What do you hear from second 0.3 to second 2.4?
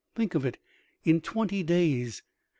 of it— in twenty days!